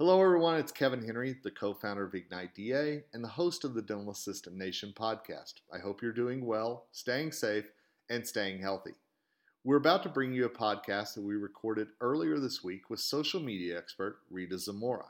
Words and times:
Hello, 0.00 0.20
everyone. 0.20 0.56
It's 0.56 0.72
Kevin 0.72 1.04
Henry, 1.04 1.36
the 1.44 1.52
co 1.52 1.72
founder 1.72 2.02
of 2.02 2.16
Ignite 2.16 2.52
DA 2.52 3.04
and 3.12 3.22
the 3.22 3.28
host 3.28 3.62
of 3.62 3.74
the 3.74 3.80
Dental 3.80 4.10
Assistant 4.10 4.56
Nation 4.56 4.92
podcast. 4.92 5.60
I 5.72 5.78
hope 5.78 6.02
you're 6.02 6.10
doing 6.10 6.44
well, 6.44 6.86
staying 6.90 7.30
safe, 7.30 7.70
and 8.10 8.26
staying 8.26 8.58
healthy. 8.58 8.94
We're 9.62 9.76
about 9.76 10.02
to 10.02 10.08
bring 10.08 10.32
you 10.32 10.46
a 10.46 10.50
podcast 10.50 11.14
that 11.14 11.22
we 11.22 11.36
recorded 11.36 11.90
earlier 12.00 12.40
this 12.40 12.64
week 12.64 12.90
with 12.90 12.98
social 12.98 13.38
media 13.40 13.78
expert 13.78 14.16
Rita 14.32 14.58
Zamora. 14.58 15.04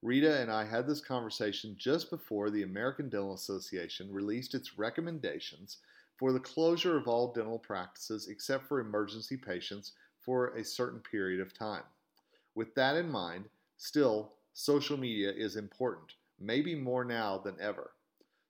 Rita 0.00 0.40
and 0.40 0.48
I 0.48 0.64
had 0.64 0.86
this 0.86 1.00
conversation 1.00 1.74
just 1.76 2.08
before 2.08 2.50
the 2.50 2.62
American 2.62 3.08
Dental 3.08 3.34
Association 3.34 4.14
released 4.14 4.54
its 4.54 4.78
recommendations 4.78 5.78
for 6.18 6.30
the 6.30 6.38
closure 6.38 6.96
of 6.96 7.08
all 7.08 7.32
dental 7.32 7.58
practices 7.58 8.28
except 8.28 8.68
for 8.68 8.78
emergency 8.78 9.36
patients 9.36 9.90
for 10.20 10.54
a 10.54 10.62
certain 10.62 11.00
period 11.00 11.40
of 11.40 11.52
time. 11.52 11.82
With 12.54 12.76
that 12.76 12.94
in 12.94 13.10
mind, 13.10 13.46
still, 13.76 14.34
social 14.52 14.96
media 14.96 15.30
is 15.30 15.56
important, 15.56 16.12
maybe 16.38 16.74
more 16.74 17.04
now 17.04 17.38
than 17.38 17.56
ever. 17.60 17.90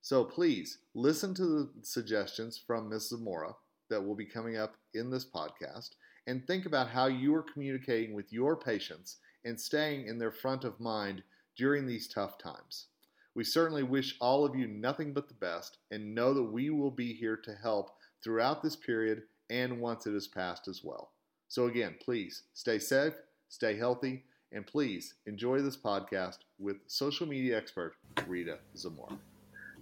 So 0.01 0.25
please 0.25 0.79
listen 0.95 1.35
to 1.35 1.47
the 1.47 1.71
suggestions 1.83 2.59
from 2.59 2.89
Ms. 2.89 3.09
Zamora 3.09 3.55
that 3.89 4.05
will 4.05 4.15
be 4.15 4.27
coming 4.27 4.57
up 4.57 4.77
in 4.93 5.11
this 5.11 5.25
podcast 5.25 5.91
and 6.27 6.47
think 6.47 6.67
about 6.67 6.89
how 6.89 7.07
you 7.07 7.35
are 7.35 7.43
communicating 7.43 8.15
with 8.15 8.33
your 8.33 8.57
patients 8.57 9.17
and 9.45 9.61
staying 9.61 10.07
in 10.07 10.19
their 10.19 10.33
front 10.33 10.65
of 10.65 10.81
mind 10.81 11.23
during 11.57 11.87
these 11.87 12.09
tough 12.09 12.39
times. 12.39 12.87
We 13.35 13.45
certainly 13.45 13.83
wish 13.83 14.17
all 14.21 14.45
of 14.45 14.55
you 14.55 14.67
nothing 14.67 15.13
but 15.13 15.29
the 15.29 15.35
best 15.35 15.79
and 15.91 16.15
know 16.15 16.33
that 16.35 16.43
we 16.43 16.71
will 16.71 16.91
be 16.91 17.13
here 17.13 17.37
to 17.39 17.55
help 17.55 17.91
throughout 18.23 18.63
this 18.63 18.77
period 18.77 19.23
and 19.51 19.81
once 19.81 20.07
it 20.07 20.15
is 20.15 20.29
passed 20.29 20.69
as 20.69 20.83
well. 20.85 21.13
So, 21.49 21.67
again, 21.67 21.97
please 22.03 22.43
stay 22.55 22.79
safe, 22.79 23.15
stay 23.49 23.77
healthy, 23.77 24.25
and 24.55 24.65
please 24.67 25.15
enjoy 25.27 25.61
this 25.61 25.77
podcast 25.77 26.39
with 26.61 26.77
social 26.87 27.27
media 27.27 27.59
expert 27.59 27.97
Rita 28.29 28.59
Zamora. 28.77 29.19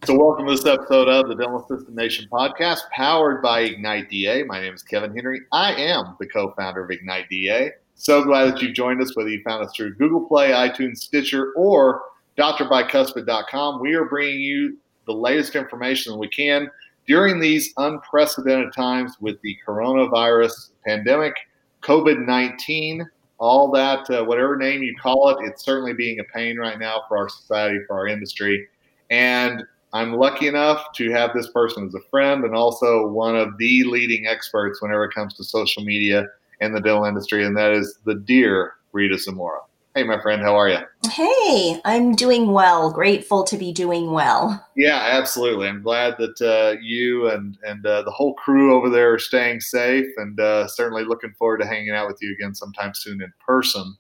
So, 0.05 0.19
welcome 0.19 0.47
to 0.47 0.53
this 0.53 0.67
episode 0.67 1.09
of 1.09 1.29
the 1.29 1.35
Dental 1.35 1.63
Assistant 1.63 1.95
Nation 1.95 2.27
podcast, 2.33 2.81
powered 2.91 3.43
by 3.43 3.61
Ignite 3.61 4.09
DA. 4.09 4.43
My 4.45 4.61
name 4.61 4.75
is 4.75 4.83
Kevin 4.83 5.15
Henry. 5.15 5.43
I 5.53 5.75
am 5.75 6.17
the 6.19 6.27
co 6.27 6.53
founder 6.57 6.83
of 6.83 6.91
Ignite 6.91 7.29
DA. 7.29 7.71
So 7.95 8.25
glad 8.25 8.47
that 8.47 8.63
you've 8.63 8.75
joined 8.75 9.01
us, 9.01 9.15
whether 9.15 9.29
you 9.29 9.43
found 9.45 9.65
us 9.65 9.73
through 9.77 9.95
Google 9.95 10.27
Play, 10.27 10.51
iTunes, 10.51 10.99
Stitcher, 10.99 11.53
or 11.55 12.03
drbicuspid.com. 12.37 13.81
We 13.81 13.95
are 13.95 14.07
bringing 14.07 14.41
you 14.41 14.79
the 15.07 15.13
latest 15.13 15.55
information 15.55 16.19
we 16.19 16.29
can 16.29 16.69
during 17.07 17.39
these 17.39 17.75
unprecedented 17.77 18.73
times 18.73 19.17
with 19.21 19.41
the 19.43 19.57
coronavirus 19.69 20.71
pandemic, 20.85 21.35
COVID 21.83 22.27
19, 22.27 23.07
all 23.43 23.73
that, 23.73 24.09
uh, 24.09 24.25
whatever 24.25 24.57
name 24.57 24.85
you 24.85 24.95
call 24.95 25.29
it, 25.31 25.45
it's 25.45 25.65
certainly 25.65 25.93
being 25.93 26.21
a 26.21 26.25
pain 26.25 26.57
right 26.57 26.79
now 26.79 27.03
for 27.09 27.17
our 27.19 27.29
society, 27.29 27.81
for 27.89 27.97
our 27.97 28.07
industry. 28.07 28.69
And 29.11 29.65
I'm 29.93 30.13
lucky 30.13 30.47
enough 30.47 30.93
to 30.95 31.11
have 31.11 31.35
this 31.35 31.51
person 31.51 31.85
as 31.89 31.95
a 31.95 32.01
friend 32.09 32.45
and 32.45 32.55
also 32.55 33.09
one 33.09 33.35
of 33.35 33.59
the 33.59 33.83
leading 33.83 34.29
experts 34.29 34.81
whenever 34.81 35.07
it 35.07 35.13
comes 35.13 35.35
to 35.35 35.45
social 35.45 35.83
media 35.83 36.29
and 36.61 36.73
the 36.73 36.81
dental 36.81 37.05
industry, 37.05 37.45
and 37.45 37.57
that 37.57 37.73
is 37.73 37.99
the 38.05 38.15
dear 38.15 38.75
Rita 38.93 39.19
Zamora. 39.19 39.59
Hey, 39.95 40.05
my 40.05 40.19
friend, 40.23 40.41
how 40.41 40.57
are 40.57 40.71
you? 40.71 40.79
Hey, 41.11 41.79
I'm 41.85 42.15
doing 42.15 42.53
well. 42.53 42.91
Grateful 42.91 43.45
to 43.45 43.59
be 43.59 43.73
doing 43.73 44.13
well. 44.13 44.67
Yeah, 44.75 44.97
absolutely. 44.97 45.69
I'm 45.69 45.83
glad 45.83 46.17
that 46.17 46.41
uh, 46.41 46.81
you 46.81 47.29
and 47.29 47.59
and 47.63 47.85
uh, 47.85 48.01
the 48.01 48.11
whole 48.11 48.33
crew 48.35 48.75
over 48.75 48.89
there 48.89 49.13
are 49.13 49.19
staying 49.19 49.61
safe, 49.61 50.07
and 50.17 50.41
uh, 50.41 50.67
certainly 50.67 51.05
looking 51.05 51.35
forward 51.39 51.59
to 51.59 51.67
hanging 51.67 51.91
out 51.91 52.09
with 52.09 52.17
you 52.23 52.33
again 52.33 52.55
sometime 52.55 52.95
soon 52.95 53.21
in 53.21 53.31
person. 53.47 53.95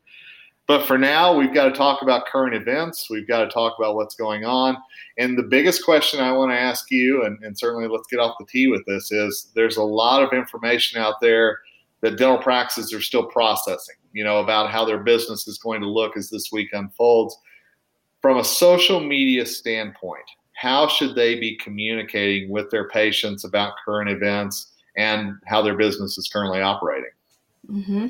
But 0.66 0.86
for 0.86 0.96
now, 0.96 1.36
we've 1.36 1.52
got 1.52 1.66
to 1.66 1.72
talk 1.72 2.00
about 2.00 2.24
current 2.24 2.54
events. 2.54 3.10
We've 3.10 3.28
got 3.28 3.44
to 3.44 3.50
talk 3.50 3.74
about 3.78 3.94
what's 3.94 4.14
going 4.14 4.46
on. 4.46 4.78
And 5.18 5.36
the 5.36 5.42
biggest 5.42 5.84
question 5.84 6.20
I 6.20 6.32
want 6.32 6.52
to 6.52 6.58
ask 6.58 6.90
you, 6.90 7.24
and, 7.24 7.42
and 7.42 7.58
certainly 7.58 7.88
let's 7.88 8.06
get 8.06 8.20
off 8.20 8.36
the 8.38 8.46
tee 8.46 8.68
with 8.68 8.86
this, 8.86 9.12
is 9.12 9.50
there's 9.54 9.76
a 9.76 9.82
lot 9.82 10.22
of 10.22 10.32
information 10.32 11.02
out 11.02 11.16
there 11.20 11.58
that 12.02 12.18
dental 12.18 12.38
practices 12.38 12.92
are 12.92 13.00
still 13.00 13.24
processing, 13.24 13.94
you 14.12 14.24
know, 14.24 14.40
about 14.40 14.70
how 14.70 14.84
their 14.84 14.98
business 14.98 15.48
is 15.48 15.58
going 15.58 15.80
to 15.80 15.88
look 15.88 16.16
as 16.16 16.28
this 16.28 16.50
week 16.52 16.68
unfolds. 16.72 17.36
From 18.20 18.38
a 18.38 18.44
social 18.44 19.00
media 19.00 19.46
standpoint, 19.46 20.24
how 20.54 20.86
should 20.86 21.14
they 21.14 21.40
be 21.40 21.56
communicating 21.56 22.50
with 22.50 22.70
their 22.70 22.88
patients 22.88 23.44
about 23.44 23.74
current 23.84 24.10
events 24.10 24.72
and 24.96 25.34
how 25.46 25.62
their 25.62 25.76
business 25.76 26.18
is 26.18 26.28
currently 26.28 26.60
operating? 26.60 27.10
Mm-hmm. 27.68 28.08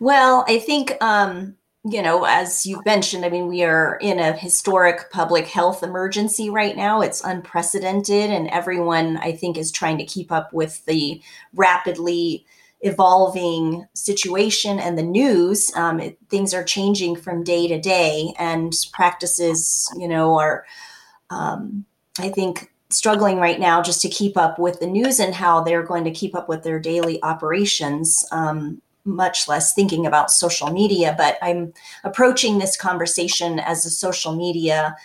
Well, 0.00 0.44
I 0.48 0.58
think, 0.58 0.92
um, 1.02 1.56
you 1.84 2.02
know, 2.02 2.24
as 2.24 2.66
you've 2.66 2.84
mentioned, 2.84 3.24
I 3.24 3.30
mean, 3.30 3.46
we 3.46 3.62
are 3.62 3.98
in 4.02 4.18
a 4.18 4.32
historic 4.32 5.10
public 5.10 5.46
health 5.46 5.82
emergency 5.82 6.50
right 6.50 6.76
now. 6.76 7.00
It's 7.00 7.24
unprecedented, 7.24 8.30
and 8.30 8.48
everyone, 8.48 9.18
I 9.18 9.32
think, 9.32 9.56
is 9.56 9.70
trying 9.70 9.98
to 9.98 10.04
keep 10.04 10.32
up 10.32 10.52
with 10.52 10.84
the 10.86 11.22
rapidly 11.54 12.44
evolving 12.80 13.86
situation 13.94 14.78
and 14.78 14.96
the 14.96 15.02
news 15.02 15.74
um, 15.74 15.98
it, 15.98 16.18
things 16.28 16.54
are 16.54 16.62
changing 16.62 17.16
from 17.16 17.42
day 17.42 17.66
to 17.66 17.80
day 17.80 18.32
and 18.38 18.72
practices 18.92 19.92
you 19.98 20.06
know 20.06 20.38
are 20.38 20.64
um, 21.30 21.84
i 22.20 22.28
think 22.28 22.72
struggling 22.90 23.38
right 23.38 23.60
now 23.60 23.82
just 23.82 24.00
to 24.00 24.08
keep 24.08 24.36
up 24.36 24.58
with 24.58 24.80
the 24.80 24.86
news 24.86 25.18
and 25.18 25.34
how 25.34 25.62
they're 25.62 25.82
going 25.82 26.04
to 26.04 26.10
keep 26.10 26.34
up 26.34 26.48
with 26.48 26.62
their 26.62 26.78
daily 26.78 27.22
operations 27.22 28.24
um, 28.30 28.80
much 29.04 29.48
less 29.48 29.74
thinking 29.74 30.06
about 30.06 30.30
social 30.30 30.70
media. 30.70 31.14
But 31.18 31.36
i'm 31.42 31.72
approaching 32.04 32.58
this 32.58 32.76
conversation 32.76 33.58
as 33.58 33.84
a 33.84 33.90
social 33.90 34.36
media 34.36 34.96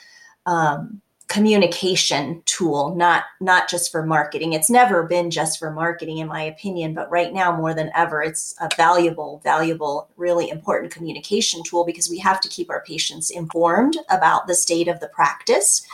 um, 0.45 1.01
communication 1.27 2.41
tool 2.45 2.93
not 2.95 3.23
not 3.39 3.69
just 3.69 3.91
for 3.91 4.05
marketing. 4.05 4.53
It's 4.53 4.69
never 4.69 5.03
been 5.03 5.31
just 5.31 5.57
for 5.57 5.71
marketing 5.71 6.17
in 6.17 6.27
my 6.27 6.43
opinion 6.43 6.93
but 6.93 7.09
right 7.09 7.33
now 7.33 7.55
more 7.55 7.73
than 7.73 7.91
ever 7.95 8.21
it's 8.21 8.53
a 8.59 8.69
valuable 8.75 9.41
valuable 9.43 10.09
really 10.17 10.49
important 10.49 10.93
communication 10.93 11.63
tool 11.63 11.85
because 11.85 12.09
we 12.09 12.19
have 12.19 12.41
to 12.41 12.49
keep 12.49 12.69
our 12.69 12.83
patients 12.83 13.29
informed 13.29 13.97
about 14.09 14.47
the 14.47 14.55
state 14.55 14.87
of 14.87 14.99
the 14.99 15.07
practice. 15.07 15.85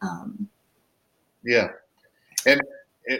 Um, 0.00 0.48
yeah. 1.44 1.68
And 2.46 2.62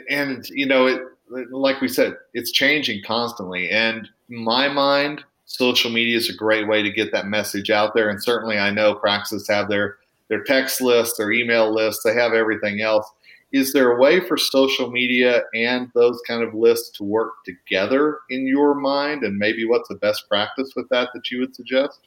and 0.09 0.49
you 0.51 0.67
know 0.67 0.87
it 0.87 1.03
like 1.51 1.81
we 1.81 1.89
said 1.89 2.17
it's 2.33 2.53
changing 2.53 3.03
constantly. 3.05 3.71
And 3.71 4.09
my 4.29 4.69
mind 4.69 5.25
social 5.47 5.91
media 5.91 6.17
is 6.17 6.31
a 6.31 6.35
great 6.35 6.69
way 6.69 6.83
to 6.83 6.91
get 6.91 7.13
that 7.13 7.27
message 7.27 7.71
out 7.71 7.93
there. 7.95 8.09
And 8.09 8.23
certainly 8.23 8.57
i 8.57 8.71
know 8.71 8.95
practices 8.95 9.49
have 9.49 9.69
their 9.69 9.99
their 10.29 10.43
text 10.45 10.81
lists, 10.81 11.19
their 11.19 11.33
email 11.33 11.73
lists, 11.73 12.03
they 12.05 12.15
have 12.15 12.33
everything 12.33 12.81
else. 12.81 13.11
Is 13.53 13.73
there 13.73 13.93
a 13.93 14.01
way 14.01 14.21
for 14.21 14.37
social 14.37 14.91
media 14.91 15.43
and 15.55 15.89
those 15.95 16.21
kind 16.27 16.43
of 16.43 16.55
lists 16.55 16.91
to 16.99 17.05
work 17.05 17.35
together 17.45 18.19
in 18.29 18.47
your 18.47 18.75
mind? 18.75 19.23
And 19.23 19.37
maybe 19.37 19.65
what's 19.65 19.89
the 19.89 19.95
best 19.95 20.29
practice 20.29 20.73
with 20.75 20.89
that 20.89 21.11
that 21.15 21.31
you 21.31 21.39
would 21.41 21.55
suggest? 21.55 22.01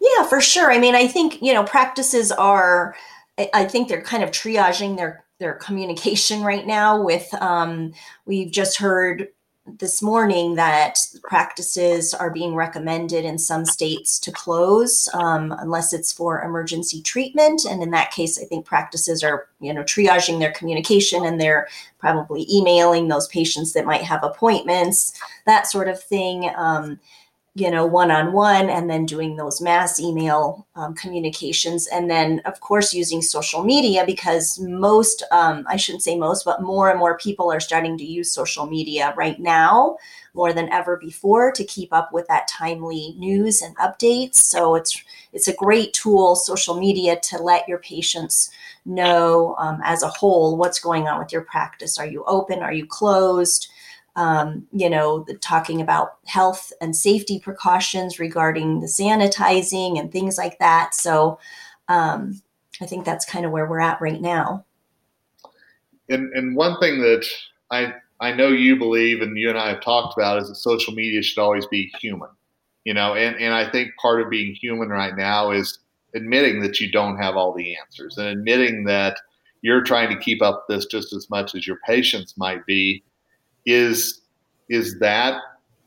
Yeah, 0.00 0.24
for 0.24 0.40
sure. 0.40 0.70
I 0.70 0.78
mean, 0.78 0.94
I 0.94 1.06
think, 1.06 1.40
you 1.40 1.54
know, 1.54 1.64
practices 1.64 2.30
are, 2.32 2.94
I 3.54 3.64
think 3.64 3.88
they're 3.88 4.02
kind 4.02 4.22
of 4.22 4.30
triaging 4.30 4.96
their 4.96 5.24
their 5.40 5.54
communication 5.54 6.42
right 6.42 6.66
now 6.66 7.02
with 7.02 7.32
um, 7.40 7.92
we've 8.26 8.52
just 8.52 8.76
heard 8.76 9.28
this 9.78 10.02
morning 10.02 10.54
that 10.54 10.98
practices 11.22 12.14
are 12.14 12.30
being 12.30 12.54
recommended 12.54 13.24
in 13.24 13.38
some 13.38 13.64
states 13.64 14.18
to 14.18 14.32
close 14.32 15.08
um, 15.14 15.52
unless 15.58 15.92
it's 15.92 16.12
for 16.12 16.42
emergency 16.42 17.02
treatment. 17.02 17.64
And 17.64 17.82
in 17.82 17.90
that 17.90 18.10
case 18.10 18.40
i 18.40 18.44
think 18.44 18.64
practices 18.66 19.22
are 19.22 19.48
you 19.60 19.72
know 19.72 19.82
triaging 19.82 20.38
their 20.38 20.52
communication 20.52 21.24
and 21.24 21.40
they're 21.40 21.68
probably 21.98 22.46
emailing 22.50 23.08
those 23.08 23.28
patients 23.28 23.74
that 23.74 23.84
might 23.84 24.02
have 24.02 24.24
appointments 24.24 25.12
that 25.46 25.66
sort 25.66 25.88
of 25.88 26.02
thing. 26.02 26.50
Um, 26.56 26.98
you 27.54 27.70
know, 27.70 27.84
one 27.84 28.12
on 28.12 28.32
one, 28.32 28.70
and 28.70 28.88
then 28.88 29.04
doing 29.04 29.36
those 29.36 29.60
mass 29.60 29.98
email 29.98 30.66
um, 30.76 30.94
communications. 30.94 31.88
And 31.88 32.08
then, 32.08 32.40
of 32.44 32.60
course, 32.60 32.94
using 32.94 33.22
social 33.22 33.64
media 33.64 34.04
because 34.06 34.58
most, 34.60 35.24
um, 35.32 35.64
I 35.68 35.76
shouldn't 35.76 36.04
say 36.04 36.16
most, 36.16 36.44
but 36.44 36.62
more 36.62 36.90
and 36.90 36.98
more 36.98 37.18
people 37.18 37.50
are 37.52 37.58
starting 37.58 37.98
to 37.98 38.04
use 38.04 38.32
social 38.32 38.66
media 38.66 39.12
right 39.16 39.38
now 39.40 39.96
more 40.32 40.52
than 40.52 40.68
ever 40.72 40.96
before 40.96 41.50
to 41.52 41.64
keep 41.64 41.92
up 41.92 42.12
with 42.12 42.26
that 42.28 42.46
timely 42.46 43.14
news 43.18 43.62
and 43.62 43.76
updates. 43.78 44.36
So 44.36 44.76
it's 44.76 45.02
it's 45.32 45.48
a 45.48 45.54
great 45.54 45.92
tool, 45.92 46.36
social 46.36 46.76
media, 46.78 47.18
to 47.20 47.38
let 47.38 47.68
your 47.68 47.78
patients 47.78 48.50
know 48.84 49.54
um, 49.58 49.80
as 49.84 50.02
a 50.02 50.08
whole 50.08 50.56
what's 50.56 50.80
going 50.80 51.08
on 51.08 51.18
with 51.18 51.32
your 51.32 51.42
practice. 51.42 51.98
Are 51.98 52.06
you 52.06 52.24
open? 52.26 52.60
Are 52.60 52.72
you 52.72 52.86
closed? 52.86 53.70
Um, 54.20 54.66
you 54.70 54.90
know, 54.90 55.24
talking 55.40 55.80
about 55.80 56.18
health 56.26 56.74
and 56.82 56.94
safety 56.94 57.38
precautions 57.38 58.18
regarding 58.18 58.80
the 58.80 58.86
sanitizing 58.86 59.98
and 59.98 60.12
things 60.12 60.36
like 60.36 60.58
that. 60.58 60.94
So 60.94 61.38
um, 61.88 62.42
I 62.82 62.86
think 62.86 63.06
that's 63.06 63.24
kind 63.24 63.46
of 63.46 63.50
where 63.50 63.66
we're 63.66 63.80
at 63.80 63.98
right 64.02 64.20
now. 64.20 64.66
And, 66.10 66.30
and 66.34 66.54
one 66.54 66.78
thing 66.80 67.00
that 67.00 67.26
I 67.70 67.94
I 68.20 68.32
know 68.32 68.48
you 68.48 68.76
believe 68.76 69.22
and 69.22 69.38
you 69.38 69.48
and 69.48 69.58
I 69.58 69.70
have 69.70 69.80
talked 69.80 70.18
about 70.18 70.42
is 70.42 70.48
that 70.48 70.56
social 70.56 70.92
media 70.92 71.22
should 71.22 71.40
always 71.40 71.66
be 71.68 71.90
human. 71.98 72.28
You 72.84 72.92
know, 72.92 73.14
and, 73.14 73.36
and 73.36 73.54
I 73.54 73.70
think 73.70 73.92
part 74.02 74.20
of 74.20 74.28
being 74.28 74.54
human 74.54 74.90
right 74.90 75.16
now 75.16 75.50
is 75.50 75.78
admitting 76.14 76.60
that 76.60 76.78
you 76.78 76.92
don't 76.92 77.16
have 77.16 77.36
all 77.36 77.54
the 77.54 77.74
answers 77.74 78.18
and 78.18 78.26
admitting 78.26 78.84
that 78.84 79.16
you're 79.62 79.82
trying 79.82 80.10
to 80.10 80.22
keep 80.22 80.42
up 80.42 80.66
this 80.68 80.84
just 80.84 81.14
as 81.14 81.30
much 81.30 81.54
as 81.54 81.66
your 81.66 81.78
patients 81.86 82.34
might 82.36 82.66
be 82.66 83.02
is 83.66 84.22
is 84.68 84.98
that 85.00 85.40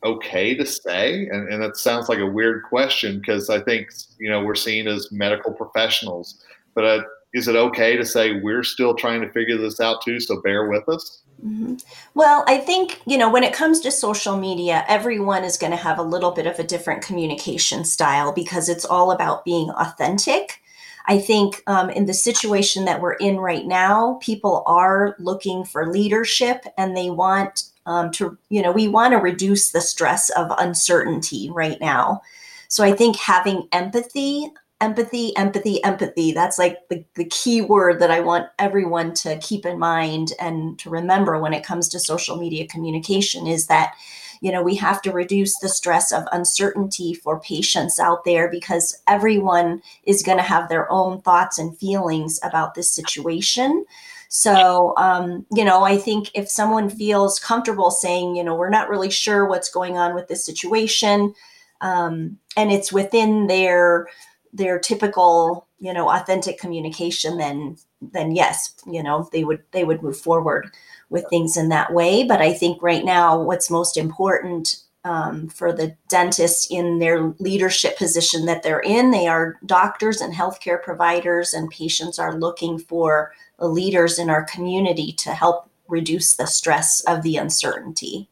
okay 0.04 0.54
to 0.56 0.66
say? 0.66 1.28
And, 1.28 1.52
and 1.52 1.64
that 1.64 1.78
sounds 1.78 2.10
like 2.10 2.20
a 2.20 2.26
weird 2.26 2.64
question 2.64 3.20
because 3.20 3.50
i 3.50 3.60
think 3.60 3.90
you 4.20 4.30
know 4.30 4.44
we're 4.44 4.56
seen 4.56 4.88
as 4.88 5.12
medical 5.12 5.54
professionals. 5.54 6.44
But 6.76 6.86
uh, 6.86 7.04
is 7.34 7.48
it 7.48 7.56
okay 7.56 7.98
to 7.98 8.06
say 8.06 8.40
we're 8.42 8.64
still 8.64 8.96
trying 8.96 9.22
to 9.22 9.32
figure 9.32 9.58
this 9.58 9.80
out 9.80 10.04
too 10.04 10.20
so 10.20 10.42
bear 10.42 10.70
with 10.70 10.88
us? 10.90 11.24
Mm-hmm. 11.44 11.76
well 12.14 12.46
i 12.48 12.58
think 12.58 13.02
you 13.06 13.18
know 13.18 13.30
when 13.30 13.44
it 13.44 13.54
comes 13.54 13.82
to 13.82 13.92
social 13.92 14.38
media 14.38 14.86
everyone 14.88 15.44
is 15.44 15.58
going 15.58 15.72
to 15.72 15.78
have 15.78 16.00
a 16.00 16.04
little 16.04 16.32
bit 16.32 16.48
of 16.48 16.58
a 16.58 16.64
different 16.64 17.04
communication 17.04 17.84
style 17.84 18.32
because 18.32 18.70
it's 18.70 18.86
all 18.86 19.12
about 19.12 19.44
being 19.44 19.70
authentic 19.72 20.62
I 21.06 21.20
think 21.20 21.62
um, 21.68 21.90
in 21.90 22.06
the 22.06 22.14
situation 22.14 22.86
that 22.86 23.02
we're 23.02 23.14
in 23.14 23.38
right 23.38 23.66
now, 23.66 24.20
people 24.22 24.64
are 24.66 25.16
looking 25.20 25.66
for 25.66 25.92
leadership 25.92 26.66
and 26.78 26.96
they 26.96 27.10
want 27.10 27.64
um, 27.86 28.12
to, 28.12 28.38
you 28.50 28.62
know, 28.62 28.72
we 28.72 28.88
want 28.88 29.12
to 29.12 29.18
reduce 29.18 29.72
the 29.72 29.82
stress 29.82 30.30
of 30.32 30.52
uncertainty 30.58 31.50
right 31.52 31.80
now. 31.82 32.22
So 32.70 32.84
I 32.84 32.94
think 32.94 33.18
having 33.18 33.68
empathy, 33.74 34.48
empathy, 34.80 35.36
empathy, 35.36 35.84
empathy, 35.84 36.32
that's 36.32 36.58
like 36.58 36.78
the, 36.90 37.04
the 37.16 37.26
key 37.26 37.62
word 37.62 38.00
that 38.00 38.12
I 38.12 38.22
want 38.22 38.48
everyone 38.58 39.14
to 39.16 39.38
keep 39.40 39.66
in 39.66 39.78
mind 39.78 40.32
and 40.40 40.80
to 40.80 40.90
remember 40.90 41.38
when 41.40 41.54
it 41.54 41.66
comes 41.66 41.90
to 41.90 42.00
social 42.00 42.38
media 42.38 42.68
communication 42.68 43.46
is 43.46 43.68
that 43.68 43.94
you 44.44 44.52
know 44.52 44.62
we 44.62 44.76
have 44.76 45.02
to 45.02 45.12
reduce 45.12 45.58
the 45.60 45.70
stress 45.70 46.12
of 46.12 46.26
uncertainty 46.34 47.14
for 47.14 47.40
patients 47.40 47.98
out 47.98 48.26
there 48.26 48.52
because 48.52 49.02
everyone 49.08 49.82
is 50.04 50.22
going 50.22 50.38
to 50.38 50.44
have 50.44 50.68
their 50.68 50.92
own 50.92 51.22
thoughts 51.22 51.58
and 51.58 51.78
feelings 51.78 52.42
about 52.44 52.76
this 52.76 52.92
situation. 52.92 53.86
So 54.28 54.94
um, 54.98 55.46
you 55.54 55.64
know 55.64 55.84
i 55.84 55.96
think 55.96 56.32
if 56.34 56.50
someone 56.50 56.90
feels 56.90 57.40
comfortable 57.40 57.92
saying 57.92 58.36
you 58.36 58.44
know 58.44 58.56
we're 58.56 58.70
not 58.70 58.90
really 58.90 59.12
sure 59.12 59.46
what's 59.46 59.70
going 59.70 59.98
on 59.98 60.14
with 60.14 60.28
this 60.28 60.46
situation 60.46 61.34
um, 61.82 62.38
and 62.58 62.72
it's 62.72 62.92
within 62.92 63.48
their 63.48 64.08
their 64.52 64.80
typical 64.80 65.68
you 65.80 65.94
know 65.94 66.10
authentic 66.10 66.60
communication 66.60 67.38
then 67.38 67.78
then 68.02 68.36
yes 68.36 68.74
you 68.92 69.04
know 69.04 69.30
they 69.32 69.44
would 69.44 69.62
they 69.72 69.84
would 69.84 70.02
move 70.02 70.18
forward 70.18 70.72
with 71.14 71.30
things 71.30 71.56
in 71.56 71.70
that 71.70 71.94
way. 71.94 72.24
But 72.24 72.42
I 72.42 72.52
think 72.52 72.82
right 72.82 73.06
now, 73.06 73.40
what's 73.40 73.70
most 73.70 73.96
important 73.98 74.78
um, 75.06 75.48
for 75.48 75.72
the 75.72 75.96
dentists 76.10 76.68
in 76.72 76.98
their 76.98 77.34
leadership 77.40 77.98
position 77.98 78.46
that 78.48 78.64
they're 78.64 78.80
in, 78.80 79.12
they 79.12 79.28
are 79.28 79.60
doctors 79.66 80.22
and 80.22 80.34
healthcare 80.34 80.82
providers, 80.82 81.54
and 81.54 81.70
patients 81.70 82.18
are 82.18 82.40
looking 82.40 82.80
for 82.80 83.32
the 83.60 83.68
leaders 83.68 84.18
in 84.18 84.30
our 84.30 84.44
community 84.46 85.14
to 85.14 85.34
help 85.34 85.70
reduce 85.88 86.36
the 86.36 86.48
stress 86.48 87.02
of 87.02 87.22
the 87.22 87.38
uncertainty. 87.38 88.28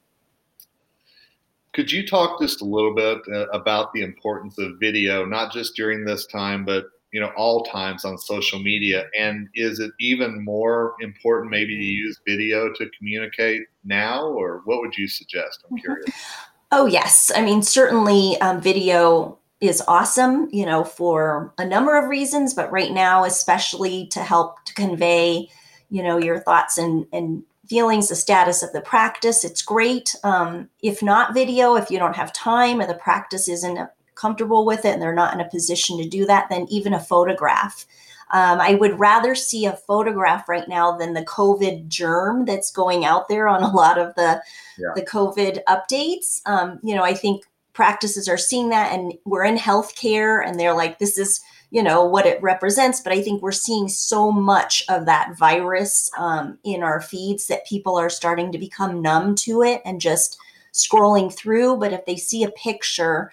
Could 1.73 1.91
you 1.91 2.05
talk 2.05 2.41
just 2.41 2.61
a 2.61 2.65
little 2.65 2.95
bit 2.95 3.19
uh, 3.31 3.47
about 3.49 3.93
the 3.93 4.01
importance 4.01 4.57
of 4.57 4.79
video, 4.79 5.23
not 5.23 5.53
just 5.53 5.75
during 5.75 6.03
this 6.03 6.25
time, 6.25 6.65
but 6.65 6.85
you 7.11 7.19
know 7.19 7.31
all 7.35 7.63
times 7.63 8.05
on 8.05 8.17
social 8.17 8.59
media? 8.59 9.05
And 9.17 9.49
is 9.55 9.79
it 9.79 9.91
even 9.99 10.43
more 10.43 10.95
important 11.01 11.51
maybe 11.51 11.77
to 11.77 11.83
use 11.83 12.19
video 12.27 12.71
to 12.73 12.89
communicate 12.97 13.63
now 13.83 14.27
or 14.27 14.61
what 14.65 14.81
would 14.81 14.97
you 14.97 15.07
suggest? 15.07 15.63
I'm 15.69 15.77
mm-hmm. 15.77 15.81
curious. 15.81 16.09
Oh 16.71 16.85
yes. 16.85 17.31
I 17.35 17.41
mean 17.41 17.61
certainly 17.61 18.39
um, 18.41 18.61
video 18.61 19.37
is 19.59 19.83
awesome 19.87 20.49
you 20.51 20.65
know 20.65 20.83
for 20.83 21.53
a 21.59 21.65
number 21.65 21.95
of 21.95 22.09
reasons 22.09 22.53
but 22.53 22.71
right 22.71 22.91
now 22.91 23.23
especially 23.23 24.07
to 24.07 24.19
help 24.19 24.63
to 24.65 24.73
convey 24.73 25.47
you 25.91 26.01
know 26.01 26.17
your 26.17 26.39
thoughts 26.39 26.79
and 26.79 27.05
and 27.13 27.43
feelings 27.69 28.09
the 28.09 28.15
status 28.15 28.63
of 28.63 28.73
the 28.73 28.81
practice 28.81 29.43
it's 29.43 29.61
great. 29.61 30.15
Um, 30.23 30.69
if 30.81 31.03
not 31.03 31.33
video 31.33 31.75
if 31.75 31.91
you 31.91 31.99
don't 31.99 32.15
have 32.15 32.33
time 32.33 32.79
or 32.79 32.87
the 32.87 32.95
practice 32.95 33.47
isn't 33.47 33.77
comfortable 34.21 34.65
with 34.65 34.85
it 34.85 34.93
and 34.93 35.01
they're 35.01 35.13
not 35.13 35.33
in 35.33 35.41
a 35.41 35.49
position 35.49 35.97
to 35.97 36.07
do 36.07 36.25
that, 36.27 36.47
then 36.49 36.67
even 36.69 36.93
a 36.93 36.99
photograph. 36.99 37.87
Um, 38.33 38.61
I 38.61 38.75
would 38.75 38.97
rather 38.97 39.35
see 39.35 39.65
a 39.65 39.73
photograph 39.73 40.47
right 40.47 40.67
now 40.67 40.95
than 40.97 41.13
the 41.13 41.25
COVID 41.25 41.89
germ 41.89 42.45
that's 42.45 42.71
going 42.71 43.03
out 43.03 43.27
there 43.27 43.47
on 43.47 43.61
a 43.61 43.71
lot 43.71 43.97
of 43.97 44.15
the 44.15 44.41
yeah. 44.77 44.91
the 44.95 45.05
COVID 45.05 45.59
updates. 45.67 46.41
Um, 46.45 46.79
you 46.81 46.95
know, 46.95 47.03
I 47.03 47.13
think 47.13 47.43
practices 47.73 48.29
are 48.29 48.37
seeing 48.37 48.69
that, 48.69 48.93
and 48.93 49.13
we're 49.25 49.43
in 49.43 49.57
healthcare, 49.57 50.45
and 50.45 50.57
they're 50.59 50.73
like, 50.73 50.99
this 50.99 51.17
is 51.17 51.41
you 51.71 51.83
know 51.83 52.05
what 52.05 52.25
it 52.25 52.41
represents. 52.41 53.01
But 53.01 53.11
I 53.11 53.21
think 53.21 53.41
we're 53.41 53.51
seeing 53.51 53.89
so 53.89 54.31
much 54.31 54.83
of 54.87 55.05
that 55.07 55.37
virus 55.37 56.09
um, 56.17 56.57
in 56.63 56.83
our 56.83 57.01
feeds 57.01 57.47
that 57.47 57.67
people 57.67 57.97
are 57.97 58.09
starting 58.09 58.53
to 58.53 58.57
become 58.57 59.01
numb 59.01 59.35
to 59.35 59.61
it 59.61 59.81
and 59.83 59.99
just 59.99 60.37
scrolling 60.71 61.33
through. 61.33 61.77
But 61.77 61.91
if 61.91 62.05
they 62.05 62.15
see 62.15 62.45
a 62.45 62.51
picture 62.51 63.29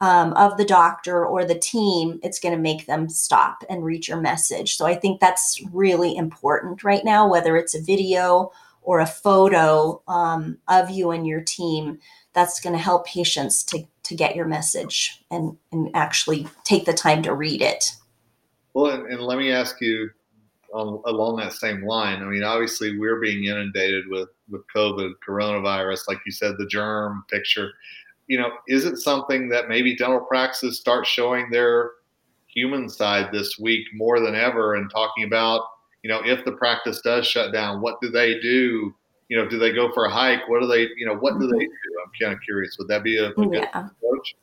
um, 0.00 0.32
of 0.32 0.56
the 0.56 0.64
doctor 0.64 1.24
or 1.24 1.44
the 1.44 1.58
team, 1.58 2.20
it's 2.22 2.40
going 2.40 2.54
to 2.54 2.60
make 2.60 2.86
them 2.86 3.08
stop 3.08 3.64
and 3.68 3.84
read 3.84 4.08
your 4.08 4.20
message. 4.20 4.76
So 4.76 4.86
I 4.86 4.94
think 4.94 5.20
that's 5.20 5.60
really 5.72 6.16
important 6.16 6.82
right 6.82 7.04
now, 7.04 7.28
whether 7.28 7.56
it's 7.56 7.74
a 7.74 7.82
video 7.82 8.50
or 8.82 9.00
a 9.00 9.06
photo 9.06 10.02
um, 10.08 10.56
of 10.68 10.90
you 10.90 11.10
and 11.10 11.26
your 11.26 11.42
team. 11.42 11.98
That's 12.32 12.60
going 12.60 12.74
to 12.74 12.82
help 12.82 13.06
patients 13.06 13.62
to, 13.64 13.84
to 14.04 14.14
get 14.14 14.36
your 14.36 14.46
message 14.46 15.22
and, 15.30 15.56
and 15.72 15.90
actually 15.94 16.46
take 16.64 16.86
the 16.86 16.94
time 16.94 17.22
to 17.24 17.34
read 17.34 17.60
it. 17.60 17.92
Well, 18.72 18.92
and, 18.92 19.12
and 19.12 19.20
let 19.20 19.36
me 19.36 19.52
ask 19.52 19.80
you 19.80 20.10
along 20.72 21.36
that 21.36 21.52
same 21.52 21.84
line. 21.84 22.22
I 22.22 22.26
mean, 22.26 22.44
obviously, 22.44 22.96
we're 22.96 23.20
being 23.20 23.44
inundated 23.44 24.04
with, 24.08 24.28
with 24.48 24.62
COVID, 24.74 25.14
coronavirus, 25.26 26.02
like 26.06 26.20
you 26.24 26.30
said, 26.30 26.54
the 26.56 26.66
germ 26.66 27.24
picture 27.28 27.72
you 28.30 28.38
know, 28.38 28.52
is 28.68 28.84
it 28.84 28.96
something 28.98 29.48
that 29.48 29.68
maybe 29.68 29.96
dental 29.96 30.20
practices 30.20 30.78
start 30.78 31.04
showing 31.04 31.50
their 31.50 31.90
human 32.46 32.88
side 32.88 33.30
this 33.32 33.58
week 33.58 33.84
more 33.92 34.20
than 34.20 34.36
ever 34.36 34.76
and 34.76 34.88
talking 34.88 35.24
about, 35.24 35.62
you 36.04 36.08
know, 36.08 36.20
if 36.24 36.44
the 36.44 36.52
practice 36.52 37.00
does 37.00 37.26
shut 37.26 37.52
down, 37.52 37.80
what 37.80 38.00
do 38.00 38.08
they 38.08 38.38
do? 38.38 38.94
You 39.28 39.36
know, 39.36 39.48
do 39.48 39.58
they 39.58 39.72
go 39.72 39.90
for 39.92 40.04
a 40.04 40.10
hike? 40.10 40.48
What 40.48 40.60
do 40.60 40.68
they, 40.68 40.82
you 40.96 41.06
know, 41.06 41.16
what 41.16 41.40
do 41.40 41.48
they 41.48 41.58
do? 41.58 41.70
I'm 42.04 42.12
kind 42.20 42.32
of 42.32 42.40
curious. 42.42 42.76
Would 42.78 42.86
that 42.86 43.02
be 43.02 43.16
a, 43.18 43.30
a 43.30 43.34
good 43.34 43.52
yeah. 43.52 43.64
approach? 43.64 44.36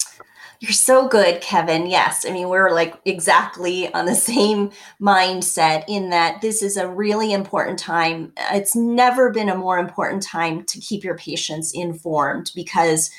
You're 0.60 0.74
so 0.74 1.08
good, 1.08 1.40
Kevin. 1.40 1.88
Yes. 1.88 2.26
I 2.26 2.32
mean, 2.32 2.50
we're 2.50 2.72
like 2.72 3.00
exactly 3.06 3.94
on 3.94 4.06
the 4.06 4.16
same 4.34 4.72
mindset 5.02 5.86
in 5.88 6.10
that 6.10 6.42
this 6.42 6.62
is 6.62 6.76
a 6.76 6.90
really 6.90 7.32
important 7.32 7.80
time. 7.80 8.34
It's 8.52 8.76
never 8.76 9.32
been 9.32 9.48
a 9.48 9.56
more 9.56 9.80
important 9.80 10.24
time 10.24 10.66
to 10.66 10.80
keep 10.82 11.06
your 11.06 11.16
patients 11.16 11.72
informed 11.74 12.52
because 12.54 13.12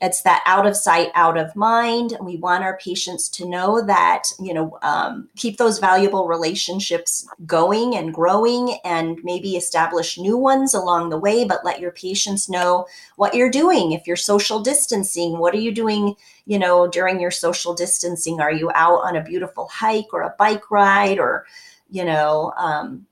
it's 0.00 0.22
that 0.22 0.42
out 0.46 0.64
of 0.64 0.76
sight, 0.76 1.10
out 1.14 1.36
of 1.36 1.56
mind. 1.56 2.16
We 2.20 2.36
want 2.36 2.62
our 2.62 2.78
patients 2.78 3.28
to 3.30 3.48
know 3.48 3.84
that, 3.84 4.30
you 4.38 4.54
know, 4.54 4.78
um, 4.82 5.28
keep 5.34 5.56
those 5.56 5.80
valuable 5.80 6.28
relationships 6.28 7.26
going 7.46 7.96
and 7.96 8.14
growing 8.14 8.78
and 8.84 9.18
maybe 9.24 9.56
establish 9.56 10.16
new 10.16 10.36
ones 10.36 10.72
along 10.72 11.10
the 11.10 11.18
way, 11.18 11.44
but 11.44 11.64
let 11.64 11.80
your 11.80 11.90
patients 11.90 12.48
know 12.48 12.86
what 13.16 13.34
you're 13.34 13.50
doing. 13.50 13.90
If 13.90 14.06
you're 14.06 14.14
social 14.14 14.60
distancing, 14.60 15.38
what 15.38 15.52
are 15.52 15.58
you 15.60 15.72
doing, 15.72 16.14
you 16.46 16.60
know, 16.60 16.86
during 16.86 17.18
your 17.18 17.32
social 17.32 17.74
distancing? 17.74 18.40
Are 18.40 18.52
you 18.52 18.70
out 18.76 19.00
on 19.02 19.16
a 19.16 19.24
beautiful 19.24 19.66
hike 19.66 20.12
or 20.12 20.22
a 20.22 20.34
bike 20.38 20.70
ride 20.70 21.18
or, 21.18 21.44
you 21.90 22.04
know, 22.04 22.52
um, 22.56 23.04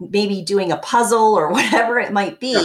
maybe 0.00 0.42
doing 0.42 0.72
a 0.72 0.78
puzzle 0.78 1.34
or 1.34 1.48
whatever 1.52 1.98
it 1.98 2.12
might 2.12 2.40
be 2.40 2.52
yeah. 2.52 2.58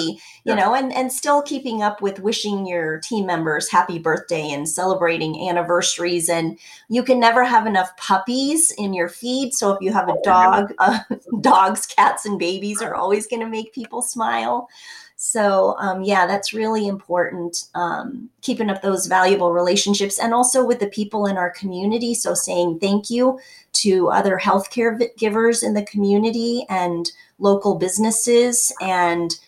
Yeah. 0.46 0.54
you 0.54 0.60
know 0.60 0.74
and 0.74 0.94
and 0.94 1.12
still 1.12 1.42
keeping 1.42 1.82
up 1.82 2.02
with 2.02 2.20
wishing 2.20 2.66
your 2.66 3.00
team 3.00 3.26
members 3.26 3.70
happy 3.70 4.00
birthday 4.00 4.50
and 4.52 4.68
celebrating 4.68 5.48
anniversaries 5.50 6.30
and 6.30 6.58
you 6.90 7.04
can 7.04 7.20
never 7.20 7.44
have 7.44 7.68
enough 7.68 7.96
puppies 7.98 8.72
in 8.78 8.94
your 8.94 9.10
feed 9.10 9.54
so 9.54 9.72
if 9.72 9.82
you 9.82 9.92
have 9.92 10.10
a 10.10 10.14
oh, 10.14 10.22
dog 10.24 10.74
uh, 10.80 11.00
dogs 11.42 11.86
cats 11.86 12.26
and 12.26 12.40
babies 12.40 12.82
are 12.82 12.96
always 12.96 13.28
going 13.28 13.42
to 13.42 13.50
make 13.50 13.74
people 13.74 14.02
smile 14.02 14.70
so 15.18 15.76
um, 15.80 16.04
yeah 16.04 16.28
that's 16.28 16.54
really 16.54 16.88
important 16.88 17.66
um, 17.74 18.30
keeping 18.42 18.70
up 18.70 18.82
those 18.82 19.08
valuable 19.08 19.52
relationships 19.52 20.20
and 20.20 20.34
also 20.34 20.66
with 20.66 20.80
the 20.80 20.88
people 20.88 21.26
in 21.26 21.38
our 21.38 21.50
community. 21.50 22.14
So 22.14 22.34
saying 22.34 22.80
thank 22.80 23.10
you 23.10 23.40
to 23.74 24.10
other 24.10 24.38
healthcare 24.38 25.00
givers 25.18 25.64
in 25.64 25.74
the 25.74 25.84
community 25.84 26.66
and 26.70 27.10
local 27.40 27.76
businesses 27.76 28.74
and 28.82 29.40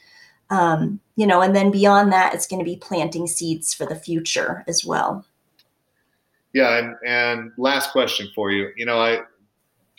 um, 0.49 0.99
you 1.15 1.27
know 1.27 1.41
and 1.41 1.55
then 1.55 1.69
beyond 1.69 2.11
that 2.13 2.33
it's 2.33 2.47
going 2.47 2.59
to 2.59 2.65
be 2.65 2.77
planting 2.77 3.27
seeds 3.27 3.73
for 3.73 3.85
the 3.85 3.95
future 3.95 4.63
as 4.67 4.85
well. 4.85 5.25
Yeah 6.53 6.77
and, 6.77 6.95
and 7.05 7.51
last 7.57 7.91
question 7.91 8.29
for 8.33 8.51
you. 8.51 8.71
You 8.77 8.85
know 8.85 8.99
i 8.99 9.21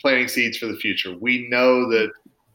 planting 0.01 0.27
seeds 0.27 0.57
for 0.57 0.65
the 0.65 0.77
future. 0.77 1.15
We 1.19 1.47
know 1.49 1.89
that 1.89 2.11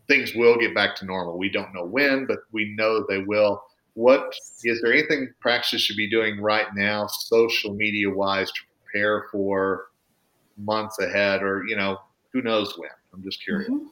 things 0.09 0.35
will 0.35 0.57
get 0.59 0.75
back 0.75 0.95
to 0.97 1.05
normal 1.05 1.39
we 1.39 1.49
don't 1.49 1.75
know 1.75 1.85
when 1.85 2.27
but 2.27 2.39
we 2.53 2.75
know 2.77 3.05
they 3.09 3.19
will 3.19 3.63
what 3.95 4.35
is 4.65 4.81
there 4.83 4.93
anything 4.93 5.33
practice 5.41 5.81
should 5.81 5.97
be 5.97 6.11
doing 6.11 6.41
right 6.41 6.67
now, 6.75 7.07
social 7.07 7.73
media 7.75 8.11
wise, 8.11 8.51
to 8.51 8.61
prepare 8.85 9.27
for 9.31 9.87
months 10.59 10.99
ahead, 10.99 11.43
or 11.43 11.65
you 11.67 11.77
know, 11.77 11.99
who 12.33 12.43
knows 12.43 12.77
when? 12.77 12.91
I'm 13.13 13.23
just 13.23 13.43
curious. 13.43 13.71
Mm-hmm. 13.71 13.87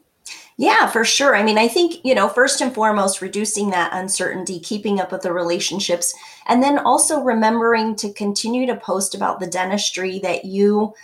Yeah, 0.56 0.88
for 0.88 1.04
sure. 1.04 1.34
I 1.34 1.42
mean, 1.42 1.58
I 1.58 1.66
think, 1.66 2.04
you 2.04 2.14
know, 2.14 2.28
first 2.28 2.60
and 2.60 2.72
foremost, 2.72 3.22
reducing 3.22 3.70
that 3.70 3.92
uncertainty, 3.92 4.60
keeping 4.60 5.00
up 5.00 5.10
with 5.10 5.22
the 5.22 5.32
relationships, 5.32 6.14
and 6.46 6.62
then 6.62 6.78
also 6.78 7.20
remembering 7.22 7.96
to 7.96 8.12
continue 8.12 8.66
to 8.66 8.76
post 8.76 9.14
about 9.14 9.40
the 9.40 9.46
dentistry 9.46 10.18
that 10.20 10.44
you 10.44 10.94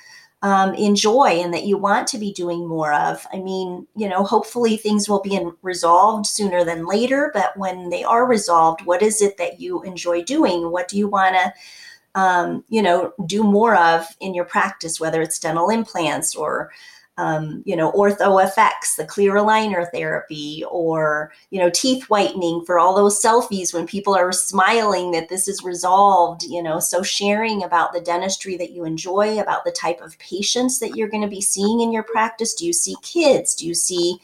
um, 0.42 0.74
enjoy 0.74 1.40
and 1.42 1.52
that 1.52 1.64
you 1.64 1.76
want 1.76 2.06
to 2.08 2.18
be 2.18 2.32
doing 2.32 2.66
more 2.66 2.92
of. 2.92 3.26
I 3.32 3.38
mean, 3.38 3.86
you 3.96 4.08
know, 4.08 4.22
hopefully 4.22 4.76
things 4.76 5.08
will 5.08 5.20
be 5.20 5.34
in, 5.34 5.52
resolved 5.62 6.26
sooner 6.26 6.64
than 6.64 6.86
later, 6.86 7.30
but 7.34 7.56
when 7.56 7.90
they 7.90 8.04
are 8.04 8.26
resolved, 8.26 8.84
what 8.84 9.02
is 9.02 9.20
it 9.20 9.36
that 9.38 9.60
you 9.60 9.82
enjoy 9.82 10.22
doing? 10.22 10.70
What 10.70 10.86
do 10.88 10.96
you 10.96 11.08
want 11.08 11.34
to, 11.34 12.20
um, 12.20 12.64
you 12.68 12.82
know, 12.82 13.12
do 13.26 13.42
more 13.42 13.74
of 13.74 14.06
in 14.20 14.32
your 14.32 14.44
practice, 14.44 15.00
whether 15.00 15.20
it's 15.20 15.40
dental 15.40 15.70
implants 15.70 16.36
or 16.36 16.70
um, 17.18 17.62
you 17.66 17.74
know, 17.74 17.90
ortho 17.92 18.18
OrthoFX, 18.18 18.94
the 18.96 19.04
clear 19.04 19.34
aligner 19.34 19.90
therapy, 19.92 20.64
or, 20.70 21.32
you 21.50 21.58
know, 21.58 21.68
teeth 21.68 22.04
whitening 22.04 22.64
for 22.64 22.78
all 22.78 22.94
those 22.94 23.20
selfies 23.20 23.74
when 23.74 23.88
people 23.88 24.14
are 24.14 24.32
smiling 24.32 25.10
that 25.10 25.28
this 25.28 25.48
is 25.48 25.64
resolved, 25.64 26.44
you 26.44 26.62
know. 26.62 26.78
So 26.78 27.02
sharing 27.02 27.64
about 27.64 27.92
the 27.92 28.00
dentistry 28.00 28.56
that 28.58 28.70
you 28.70 28.84
enjoy, 28.84 29.40
about 29.40 29.64
the 29.64 29.72
type 29.72 30.00
of 30.00 30.18
patients 30.20 30.78
that 30.78 30.94
you're 30.94 31.08
going 31.08 31.24
to 31.24 31.28
be 31.28 31.40
seeing 31.40 31.80
in 31.80 31.92
your 31.92 32.04
practice. 32.04 32.54
Do 32.54 32.64
you 32.64 32.72
see 32.72 32.94
kids? 33.02 33.56
Do 33.56 33.66
you 33.66 33.74
see, 33.74 34.18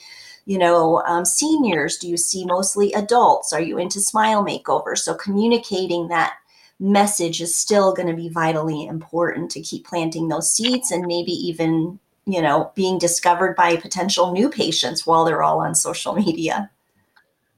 you 0.47 0.57
know, 0.57 1.03
um, 1.05 1.25
seniors? 1.25 1.97
Do 1.97 2.09
you 2.09 2.17
see 2.17 2.47
mostly 2.47 2.93
adults? 2.93 3.53
Are 3.53 3.61
you 3.61 3.77
into 3.77 4.01
smile 4.01 4.45
makeover? 4.45 4.97
So 4.97 5.15
communicating 5.15 6.07
that 6.09 6.35
message 6.79 7.41
is 7.41 7.57
still 7.57 7.93
going 7.93 8.09
to 8.09 8.15
be 8.15 8.29
vitally 8.29 8.87
important 8.87 9.51
to 9.51 9.61
keep 9.61 9.85
planting 9.85 10.29
those 10.29 10.53
seeds 10.53 10.93
and 10.93 11.07
maybe 11.07 11.33
even 11.33 11.99
you 12.27 12.41
know 12.41 12.73
being 12.75 12.99
discovered 12.99 13.57
by 13.57 13.77
potential 13.77 14.33
new 14.33 14.49
patients 14.49 15.07
while 15.07 15.25
they're 15.25 15.43
all 15.43 15.61
on 15.61 15.75
social 15.75 16.15
media. 16.15 16.71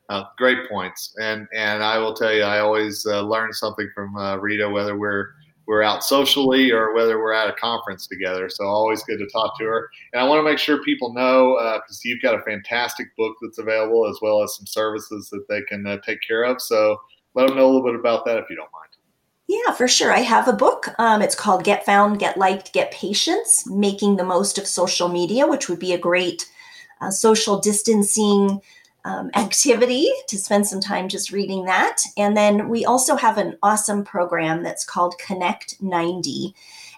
Uh, 0.08 0.24
great 0.38 0.68
points. 0.68 1.14
And 1.20 1.48
and 1.52 1.82
i 1.82 1.98
will 1.98 2.14
tell 2.14 2.32
you 2.32 2.42
i 2.42 2.60
always 2.60 3.04
uh, 3.06 3.22
learn 3.22 3.52
something 3.52 3.90
from 3.94 4.16
uh, 4.16 4.36
rita 4.36 4.68
whether 4.68 4.96
we're 4.96 5.30
we're 5.66 5.82
out 5.82 6.04
socially 6.04 6.70
or 6.70 6.94
whether 6.94 7.18
we're 7.18 7.32
at 7.32 7.50
a 7.50 7.52
conference 7.54 8.06
together. 8.06 8.48
So 8.48 8.64
always 8.64 9.02
good 9.02 9.18
to 9.18 9.26
talk 9.26 9.58
to 9.58 9.64
her. 9.64 9.90
And 10.12 10.22
i 10.22 10.24
want 10.24 10.38
to 10.38 10.44
make 10.44 10.58
sure 10.58 10.82
people 10.84 11.12
know 11.12 11.56
because 11.82 11.96
uh, 11.96 12.04
you've 12.04 12.22
got 12.22 12.38
a 12.38 12.42
fantastic 12.42 13.08
book 13.16 13.36
that's 13.42 13.58
available 13.58 14.06
as 14.06 14.18
well 14.22 14.42
as 14.42 14.56
some 14.56 14.66
services 14.66 15.28
that 15.30 15.46
they 15.48 15.62
can 15.62 15.86
uh, 15.86 15.98
take 16.06 16.20
care 16.26 16.44
of. 16.44 16.60
So 16.62 17.00
let 17.34 17.48
them 17.48 17.56
know 17.56 17.66
a 17.66 17.72
little 17.72 17.84
bit 17.84 17.98
about 17.98 18.24
that 18.26 18.38
if 18.38 18.44
you 18.48 18.56
don't 18.56 18.70
mind 18.72 18.95
yeah, 19.48 19.72
for 19.72 19.86
sure. 19.86 20.12
I 20.12 20.20
have 20.20 20.48
a 20.48 20.52
book. 20.52 20.88
Um, 20.98 21.22
it's 21.22 21.36
called 21.36 21.62
Get 21.62 21.86
Found, 21.86 22.18
Get 22.18 22.36
Liked, 22.36 22.72
Get 22.72 22.90
Patients 22.90 23.68
Making 23.68 24.16
the 24.16 24.24
Most 24.24 24.58
of 24.58 24.66
Social 24.66 25.08
Media, 25.08 25.46
which 25.46 25.68
would 25.68 25.78
be 25.78 25.92
a 25.92 25.98
great 25.98 26.50
uh, 27.00 27.10
social 27.10 27.60
distancing 27.60 28.60
um, 29.04 29.30
activity 29.36 30.10
to 30.28 30.36
spend 30.36 30.66
some 30.66 30.80
time 30.80 31.08
just 31.08 31.30
reading 31.30 31.64
that. 31.66 31.98
And 32.16 32.36
then 32.36 32.68
we 32.68 32.84
also 32.84 33.14
have 33.14 33.38
an 33.38 33.56
awesome 33.62 34.04
program 34.04 34.64
that's 34.64 34.84
called 34.84 35.16
Connect 35.18 35.80
90. 35.80 36.52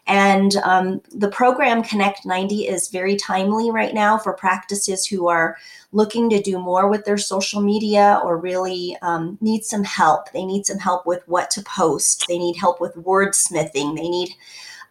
And 0.08 0.56
um, 0.64 1.02
the 1.10 1.28
program 1.28 1.82
Connect 1.82 2.24
90 2.24 2.66
is 2.66 2.88
very 2.88 3.14
timely 3.14 3.70
right 3.70 3.92
now 3.92 4.16
for 4.16 4.32
practices 4.32 5.06
who 5.06 5.28
are 5.28 5.58
looking 5.92 6.30
to 6.30 6.40
do 6.40 6.58
more 6.58 6.88
with 6.88 7.04
their 7.04 7.18
social 7.18 7.60
media 7.60 8.18
or 8.24 8.38
really 8.38 8.96
um, 9.02 9.36
need 9.42 9.64
some 9.64 9.84
help. 9.84 10.32
They 10.32 10.46
need 10.46 10.64
some 10.64 10.78
help 10.78 11.06
with 11.06 11.22
what 11.28 11.50
to 11.52 11.62
post, 11.62 12.24
they 12.26 12.38
need 12.38 12.56
help 12.56 12.80
with 12.80 12.94
wordsmithing, 12.94 13.96
they 13.96 14.08
need 14.08 14.30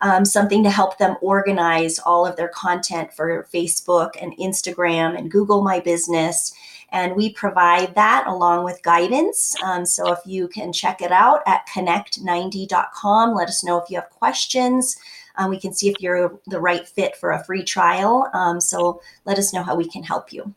um, 0.02 0.24
something 0.24 0.64
to 0.64 0.70
help 0.70 1.00
them 1.00 1.18
organize 1.22 1.98
all 1.98 2.26
of 2.26 2.36
their 2.36 2.50
content 2.50 3.12
for 3.12 3.48
Facebook 3.52 4.12
and 4.22 4.38
Instagram 4.38 5.18
and 5.18 5.32
Google 5.32 5.64
My 5.64 5.80
Business. 5.80 6.54
And 6.91 7.15
we 7.15 7.34
provide 7.34 7.96
that 7.96 8.25
along 8.27 8.63
with 8.63 8.82
guidance. 8.82 9.56
Um, 9.63 9.86
so 9.86 10.12
if 10.12 10.20
you 10.25 10.48
can 10.48 10.72
check 10.72 11.01
it 11.01 11.12
out 11.12 11.41
at 11.46 11.67
connect90.com, 11.67 13.36
let 13.36 13.50
us 13.50 13.63
know 13.63 13.77
if 13.77 13.89
you 13.89 13.98
have 13.98 14.10
questions. 14.10 14.98
Um, 15.36 15.50
we 15.50 15.60
can 15.60 15.74
see 15.74 15.89
if 15.89 16.00
you're 16.00 16.39
the 16.48 16.60
right 16.60 16.88
fit 16.88 17.15
for 17.17 17.32
a 17.32 17.44
free 17.44 17.63
trial. 17.63 18.29
Um, 18.34 18.60
so 18.62 19.01
let 19.25 19.38
us 19.38 19.53
know 19.53 19.63
how 19.63 19.75
we 19.75 19.88
can 19.88 20.03
help 20.03 20.32
you. 20.32 20.53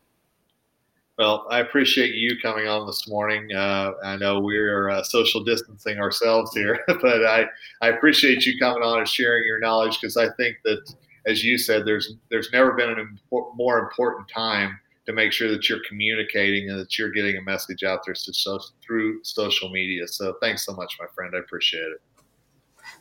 Well, 1.17 1.45
I 1.51 1.59
appreciate 1.59 2.15
you 2.15 2.39
coming 2.41 2.67
on 2.67 2.87
this 2.87 3.07
morning. 3.07 3.53
Uh, 3.53 3.91
I 4.03 4.15
know 4.15 4.39
we're 4.39 4.89
uh, 4.89 5.03
social 5.03 5.43
distancing 5.43 5.99
ourselves 5.99 6.51
here, 6.55 6.79
but 6.87 7.25
I, 7.25 7.45
I 7.81 7.89
appreciate 7.89 8.45
you 8.45 8.57
coming 8.57 8.81
on 8.81 8.99
and 8.99 9.07
sharing 9.07 9.43
your 9.45 9.59
knowledge 9.59 9.99
because 10.01 10.17
I 10.17 10.29
think 10.31 10.57
that, 10.63 10.81
as 11.27 11.43
you 11.43 11.59
said, 11.59 11.85
there's 11.85 12.15
there's 12.31 12.51
never 12.51 12.71
been 12.71 12.89
an 12.89 13.19
impor- 13.31 13.55
more 13.55 13.77
important 13.77 14.29
time 14.29 14.79
to 15.05 15.13
make 15.13 15.31
sure 15.31 15.49
that 15.49 15.67
you're 15.67 15.81
communicating 15.87 16.69
and 16.69 16.79
that 16.79 16.97
you're 16.97 17.11
getting 17.11 17.37
a 17.37 17.41
message 17.41 17.83
out 17.83 18.01
there 18.05 18.15
through 18.15 19.23
social 19.23 19.69
media. 19.69 20.07
So 20.07 20.35
thanks 20.41 20.65
so 20.65 20.73
much, 20.73 20.97
my 20.99 21.07
friend. 21.15 21.33
I 21.35 21.39
appreciate 21.39 21.81
it. 21.81 22.01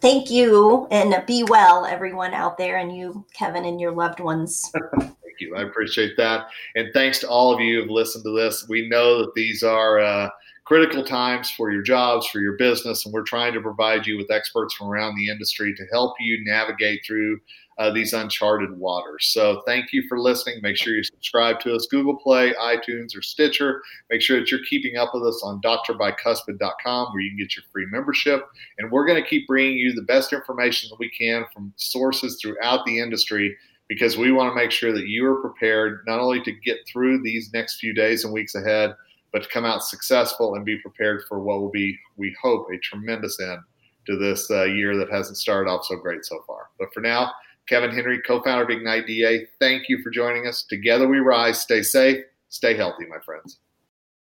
Thank 0.00 0.30
you, 0.30 0.87
and 0.90 1.14
be 1.26 1.42
well, 1.45 1.85
everyone 1.85 2.33
out 2.33 2.57
there, 2.57 2.78
and 2.78 2.95
you, 2.95 3.25
Kevin, 3.35 3.64
and 3.64 3.80
your 3.80 3.92
loved 3.92 4.21
ones. 4.21 4.71
Thank 5.00 5.40
you. 5.40 5.57
I 5.57 5.62
appreciate 5.62 6.16
that. 6.16 6.47
And 6.75 6.88
thanks 6.92 7.19
to 7.21 7.28
all 7.28 7.52
of 7.52 7.61
you 7.61 7.80
who've 7.80 7.90
listened 7.90 8.25
to 8.25 8.37
this. 8.37 8.66
We 8.69 8.88
know 8.88 9.19
that 9.19 9.35
these 9.35 9.62
are 9.62 9.99
uh, 9.99 10.30
critical 10.64 11.04
times 11.04 11.50
for 11.50 11.71
your 11.71 11.83
jobs, 11.83 12.26
for 12.26 12.40
your 12.40 12.57
business, 12.57 13.04
and 13.04 13.12
we're 13.12 13.23
trying 13.23 13.52
to 13.54 13.61
provide 13.61 14.07
you 14.07 14.16
with 14.16 14.30
experts 14.30 14.75
from 14.75 14.88
around 14.88 15.16
the 15.16 15.28
industry 15.28 15.75
to 15.75 15.85
help 15.92 16.14
you 16.21 16.45
navigate 16.45 17.04
through 17.07 17.40
uh, 17.80 17.90
these 17.90 18.12
uncharted 18.12 18.78
waters. 18.78 19.30
So 19.32 19.62
thank 19.64 19.90
you 19.90 20.04
for 20.06 20.20
listening. 20.20 20.60
Make 20.60 20.76
sure 20.76 20.94
you 20.94 21.02
subscribe 21.02 21.60
to 21.60 21.75
us, 21.75 21.88
Google 21.90 22.14
Play, 22.14 22.52
iTunes, 22.60 23.16
or 23.16 23.22
Stitcher. 23.22 23.80
Make 24.10 24.20
sure 24.20 24.38
that 24.38 24.50
you're 24.50 24.64
keeping 24.68 24.99
up 24.99 25.12
with 25.14 25.22
us 25.22 25.40
on 25.42 25.62
drbicuspid.com 25.62 27.12
where 27.12 27.22
you 27.22 27.30
can 27.30 27.38
get 27.38 27.56
your 27.56 27.64
free 27.72 27.87
membership. 27.87 28.44
And 28.78 28.92
we're 28.92 29.06
going 29.06 29.20
to 29.20 29.26
keep 29.26 29.46
bringing 29.46 29.78
you 29.78 29.94
the 29.94 30.02
best 30.02 30.34
information 30.34 30.90
that 30.90 30.99
we 30.99 31.10
can 31.10 31.46
from 31.54 31.72
sources 31.76 32.38
throughout 32.40 32.84
the 32.84 33.00
industry 33.00 33.56
because 33.88 34.18
we 34.18 34.30
want 34.30 34.50
to 34.50 34.54
make 34.54 34.70
sure 34.70 34.92
that 34.92 35.08
you 35.08 35.25
are 35.25 35.40
prepared 35.40 36.00
not 36.06 36.20
only 36.20 36.42
to 36.42 36.52
get 36.52 36.80
through 36.87 37.22
these 37.22 37.50
next 37.54 37.80
few 37.80 37.94
days 37.94 38.25
and 38.25 38.32
weeks 38.34 38.54
ahead, 38.54 38.94
but 39.32 39.44
to 39.44 39.49
come 39.49 39.64
out 39.64 39.82
successful 39.82 40.54
and 40.54 40.66
be 40.66 40.78
prepared 40.80 41.22
for 41.26 41.40
what 41.40 41.60
will 41.60 41.70
be, 41.70 41.99
we 42.18 42.37
hope, 42.42 42.66
a 42.70 42.78
tremendous 42.78 43.40
end 43.40 43.60
to 44.06 44.18
this 44.18 44.50
uh, 44.50 44.64
year 44.64 44.96
that 44.99 45.10
hasn't 45.10 45.38
started 45.38 45.70
off 45.70 45.87
so 45.87 45.96
great 45.96 46.26
so 46.26 46.42
far. 46.46 46.68
But 46.78 46.92
for 46.92 47.00
now, 47.00 47.32
Kevin 47.70 47.92
Henry, 47.92 48.20
co 48.22 48.42
founder 48.42 48.64
of 48.64 48.70
Ignite 48.70 49.06
DA, 49.06 49.46
thank 49.60 49.88
you 49.88 50.02
for 50.02 50.10
joining 50.10 50.48
us. 50.48 50.64
Together 50.64 51.06
we 51.06 51.20
rise. 51.20 51.60
Stay 51.60 51.82
safe, 51.82 52.24
stay 52.48 52.74
healthy, 52.74 53.06
my 53.06 53.20
friends. 53.24 53.60